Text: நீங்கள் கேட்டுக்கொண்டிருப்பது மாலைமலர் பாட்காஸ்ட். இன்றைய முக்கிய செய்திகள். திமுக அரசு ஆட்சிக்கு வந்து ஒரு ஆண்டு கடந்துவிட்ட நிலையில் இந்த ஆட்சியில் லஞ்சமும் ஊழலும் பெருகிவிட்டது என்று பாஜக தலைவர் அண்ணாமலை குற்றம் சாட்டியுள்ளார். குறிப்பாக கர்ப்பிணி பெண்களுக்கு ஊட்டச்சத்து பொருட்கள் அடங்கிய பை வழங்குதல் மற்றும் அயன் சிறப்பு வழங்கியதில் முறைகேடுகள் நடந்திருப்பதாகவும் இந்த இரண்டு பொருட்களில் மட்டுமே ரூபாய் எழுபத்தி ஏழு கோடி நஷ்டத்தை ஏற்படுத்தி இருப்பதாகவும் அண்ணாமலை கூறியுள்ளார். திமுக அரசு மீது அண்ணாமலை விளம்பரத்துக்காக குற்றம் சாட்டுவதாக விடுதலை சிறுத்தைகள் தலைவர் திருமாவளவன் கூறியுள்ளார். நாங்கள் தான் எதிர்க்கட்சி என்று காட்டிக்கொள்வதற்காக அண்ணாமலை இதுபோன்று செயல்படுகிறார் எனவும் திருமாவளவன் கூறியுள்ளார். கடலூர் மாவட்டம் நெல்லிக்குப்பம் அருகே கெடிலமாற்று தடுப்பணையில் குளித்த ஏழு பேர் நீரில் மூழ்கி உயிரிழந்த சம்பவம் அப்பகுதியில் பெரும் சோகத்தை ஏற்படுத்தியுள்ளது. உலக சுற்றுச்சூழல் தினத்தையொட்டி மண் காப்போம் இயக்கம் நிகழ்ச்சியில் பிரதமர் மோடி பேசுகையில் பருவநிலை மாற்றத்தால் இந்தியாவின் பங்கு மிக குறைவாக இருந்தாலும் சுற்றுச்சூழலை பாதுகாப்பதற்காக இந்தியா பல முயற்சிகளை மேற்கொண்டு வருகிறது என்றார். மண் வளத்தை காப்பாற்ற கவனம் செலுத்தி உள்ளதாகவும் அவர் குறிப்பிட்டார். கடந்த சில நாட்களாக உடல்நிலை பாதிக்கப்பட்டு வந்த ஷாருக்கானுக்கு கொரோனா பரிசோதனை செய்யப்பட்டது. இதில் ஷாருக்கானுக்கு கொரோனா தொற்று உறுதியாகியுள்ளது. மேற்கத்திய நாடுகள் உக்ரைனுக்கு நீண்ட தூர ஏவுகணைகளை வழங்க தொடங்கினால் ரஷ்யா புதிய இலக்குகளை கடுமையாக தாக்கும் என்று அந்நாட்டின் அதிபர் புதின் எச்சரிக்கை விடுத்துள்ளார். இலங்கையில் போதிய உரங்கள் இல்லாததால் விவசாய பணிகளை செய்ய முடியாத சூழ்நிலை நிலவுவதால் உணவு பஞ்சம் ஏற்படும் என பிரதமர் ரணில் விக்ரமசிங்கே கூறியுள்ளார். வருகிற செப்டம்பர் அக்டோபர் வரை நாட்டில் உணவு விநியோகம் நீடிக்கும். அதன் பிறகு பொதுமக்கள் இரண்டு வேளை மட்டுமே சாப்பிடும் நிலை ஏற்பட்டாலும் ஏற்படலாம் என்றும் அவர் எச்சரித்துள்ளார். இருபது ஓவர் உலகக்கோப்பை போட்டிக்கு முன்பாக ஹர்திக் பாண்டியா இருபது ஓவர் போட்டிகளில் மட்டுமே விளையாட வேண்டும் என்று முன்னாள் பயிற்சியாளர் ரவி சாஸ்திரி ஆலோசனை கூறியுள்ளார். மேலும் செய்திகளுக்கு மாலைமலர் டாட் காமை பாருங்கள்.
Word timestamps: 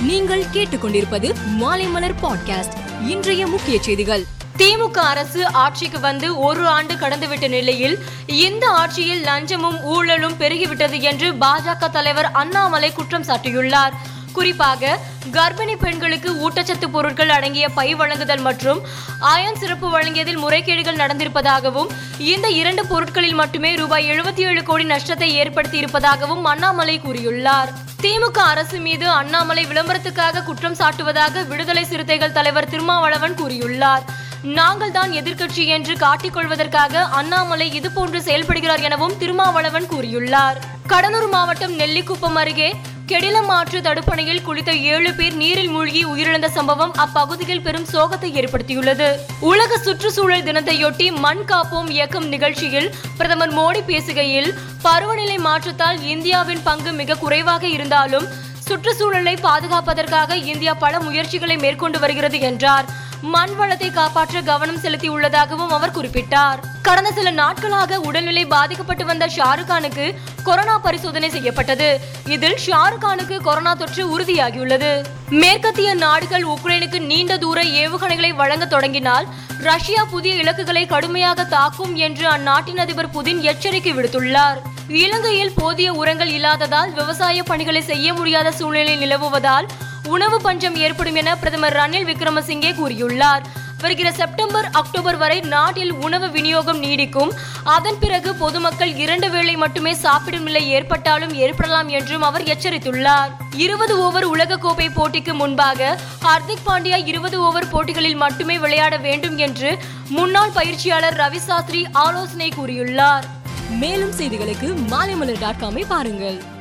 நீங்கள் 0.00 0.44
கேட்டுக்கொண்டிருப்பது 0.52 1.34
மாலைமலர் 1.60 2.14
பாட்காஸ்ட். 2.22 2.72
இன்றைய 3.06 3.46
முக்கிய 3.46 3.82
செய்திகள். 3.82 4.24
திமுக 4.58 4.98
அரசு 4.98 5.52
ஆட்சிக்கு 5.52 6.00
வந்து 6.00 6.38
ஒரு 6.38 6.68
ஆண்டு 6.68 6.94
கடந்துவிட்ட 6.94 7.48
நிலையில் 7.48 7.98
இந்த 8.26 8.68
ஆட்சியில் 8.68 9.24
லஞ்சமும் 9.24 9.82
ஊழலும் 9.82 10.34
பெருகிவிட்டது 10.38 11.00
என்று 11.00 11.32
பாஜக 11.32 11.90
தலைவர் 11.90 12.30
அண்ணாமலை 12.32 12.92
குற்றம் 12.92 13.24
சாட்டியுள்ளார். 13.24 13.92
குறிப்பாக 14.32 14.98
கர்ப்பிணி 15.32 15.76
பெண்களுக்கு 15.76 16.50
ஊட்டச்சத்து 16.50 16.88
பொருட்கள் 16.92 17.28
அடங்கிய 17.28 17.68
பை 17.68 17.94
வழங்குதல் 17.94 18.40
மற்றும் 18.40 18.80
அயன் 19.20 19.56
சிறப்பு 19.56 19.98
வழங்கியதில் 19.98 20.42
முறைகேடுகள் 20.42 20.96
நடந்திருப்பதாகவும் 20.96 21.88
இந்த 22.18 22.48
இரண்டு 22.48 22.86
பொருட்களில் 22.86 23.34
மட்டுமே 23.34 23.74
ரூபாய் 23.74 24.10
எழுபத்தி 24.10 24.40
ஏழு 24.40 24.62
கோடி 24.62 24.84
நஷ்டத்தை 24.84 25.34
ஏற்படுத்தி 25.34 25.78
இருப்பதாகவும் 25.78 26.44
அண்ணாமலை 26.44 27.00
கூறியுள்ளார். 27.00 27.68
திமுக 28.04 28.38
அரசு 28.50 28.78
மீது 28.78 29.06
அண்ணாமலை 29.08 29.62
விளம்பரத்துக்காக 29.66 30.42
குற்றம் 30.42 30.76
சாட்டுவதாக 30.78 31.42
விடுதலை 31.46 31.82
சிறுத்தைகள் 31.84 32.32
தலைவர் 32.32 32.68
திருமாவளவன் 32.68 33.34
கூறியுள்ளார். 33.40 34.04
நாங்கள் 34.42 34.92
தான் 34.92 35.10
எதிர்க்கட்சி 35.10 35.64
என்று 35.76 35.94
காட்டிக்கொள்வதற்காக 35.94 37.02
அண்ணாமலை 37.18 37.66
இதுபோன்று 37.80 38.20
செயல்படுகிறார் 38.26 38.84
எனவும் 38.88 39.16
திருமாவளவன் 39.18 39.88
கூறியுள்ளார். 39.92 40.60
கடலூர் 40.86 41.28
மாவட்டம் 41.28 41.74
நெல்லிக்குப்பம் 41.78 42.38
அருகே 42.42 42.70
கெடிலமாற்று 43.10 43.78
தடுப்பணையில் 43.80 44.42
குளித்த 44.46 44.70
ஏழு 44.80 45.14
பேர் 45.14 45.34
நீரில் 45.34 45.68
மூழ்கி 45.68 46.06
உயிரிழந்த 46.06 46.46
சம்பவம் 46.46 46.92
அப்பகுதியில் 46.94 47.60
பெரும் 47.60 47.86
சோகத்தை 47.92 48.32
ஏற்படுத்தியுள்ளது. 48.34 49.16
உலக 49.40 49.78
சுற்றுச்சூழல் 49.78 50.42
தினத்தையொட்டி 50.42 51.16
மண் 51.16 51.42
காப்போம் 51.46 51.90
இயக்கம் 51.90 52.28
நிகழ்ச்சியில் 52.28 52.94
பிரதமர் 53.16 53.54
மோடி 53.54 53.82
பேசுகையில் 53.86 54.54
பருவநிலை 54.82 55.38
மாற்றத்தால் 55.38 56.02
இந்தியாவின் 56.04 56.62
பங்கு 56.62 56.92
மிக 56.92 57.14
குறைவாக 57.14 57.66
இருந்தாலும் 57.66 58.28
சுற்றுச்சூழலை 58.58 59.36
பாதுகாப்பதற்காக 59.36 60.36
இந்தியா 60.36 60.74
பல 60.74 61.00
முயற்சிகளை 61.00 61.58
மேற்கொண்டு 61.58 61.98
வருகிறது 61.98 62.40
என்றார். 62.40 62.99
மண் 63.22 63.56
வளத்தை 63.56 63.90
காப்பாற்ற 63.90 64.40
கவனம் 64.40 64.78
செலுத்தி 64.78 65.08
உள்ளதாகவும் 65.08 65.70
அவர் 65.70 65.96
குறிப்பிட்டார். 65.96 66.58
கடந்த 66.82 67.12
சில 67.12 67.30
நாட்களாக 67.30 68.00
உடல்நிலை 68.00 68.46
பாதிக்கப்பட்டு 68.46 69.04
வந்த 69.04 69.26
ஷாருக்கானுக்கு 69.26 70.14
கொரோனா 70.42 70.78
பரிசோதனை 70.78 71.30
செய்யப்பட்டது. 71.30 72.00
இதில் 72.26 72.58
ஷாருக்கானுக்கு 72.66 73.40
கொரோனா 73.40 73.74
தொற்று 73.74 74.18
உறுதியாகியுள்ளது. 74.18 75.04
மேற்கத்திய 75.28 75.94
நாடுகள் 75.94 76.44
உக்ரைனுக்கு 76.44 76.98
நீண்ட 76.98 77.38
தூர 77.38 77.62
ஏவுகணைகளை 77.62 78.34
வழங்க 78.34 78.66
தொடங்கினால் 78.66 79.26
ரஷ்யா 79.58 80.04
புதிய 80.04 80.34
இலக்குகளை 80.34 80.86
கடுமையாக 80.86 81.44
தாக்கும் 81.44 81.96
என்று 81.96 82.28
அந்நாட்டின் 82.28 82.78
அதிபர் 82.78 83.10
புதின் 83.10 83.40
எச்சரிக்கை 83.40 83.94
விடுத்துள்ளார். 83.94 84.56
இலங்கையில் 84.88 85.54
போதிய 85.54 85.92
உரங்கள் 85.92 86.28
இல்லாததால் 86.28 86.92
விவசாய 86.92 87.42
பணிகளை 87.42 87.82
செய்ய 87.82 88.14
முடியாத 88.14 88.52
சூழ்நிலை 88.52 88.96
நிலவுவதால் 88.96 89.66
உணவு 90.04 90.40
பஞ்சம் 90.40 90.76
ஏற்படும் 90.76 91.14
என 91.14 91.36
பிரதமர் 91.36 91.76
ரணில் 91.76 92.06
விக்ரமசிங்கே 92.06 92.72
கூறியுள்ளார். 92.74 93.42
வருகிற 93.80 94.12
செப்டம்பர் 94.12 94.68
அக்டோபர் 94.72 95.16
வரை 95.16 95.40
நாட்டில் 95.40 95.92
உணவு 95.92 96.30
விநியோகம் 96.30 96.82
நீடிக்கும். 96.82 97.30
அதன் 97.64 97.98
பிறகு 97.98 98.34
பொதுமக்கள் 98.34 98.94
இரண்டு 98.94 99.30
வேளை 99.30 99.56
மட்டுமே 99.56 99.94
சாப்பிடும் 99.94 100.42
நிலை 100.42 100.70
ஏற்பட்டாலும் 100.70 101.34
ஏற்படலாம் 101.34 101.88
என்றும் 101.88 102.22
அவர் 102.22 102.42
எச்சரித்துள்ளார். 102.42 103.28
இருபது 103.56 103.98
ஓவர் 103.98 104.30
உலகக்கோப்பை 104.30 104.88
போட்டிக்கு 104.96 105.34
முன்பாக 105.34 105.98
ஹர்திக் 106.22 106.66
பாண்டியா 106.66 107.06
இருபது 107.06 107.40
ஓவர் 107.40 107.68
போட்டிகளில் 107.68 108.14
மட்டுமே 108.14 108.58
விளையாட 108.58 108.96
வேண்டும் 108.96 109.36
என்று 109.36 109.78
முன்னாள் 110.08 110.50
பயிற்சியாளர் 110.50 111.16
ரவி 111.16 111.36
சாஸ்திரி 111.36 111.86
ஆலோசனை 111.92 112.52
கூறியுள்ளார். 112.56 113.22
மேலும் 113.70 114.12
செய்திகளுக்கு 114.12 114.74
மாலைமலர் 114.90 115.40
டாட் 115.40 115.60
காமை 115.60 115.84
பாருங்கள். 115.88 116.58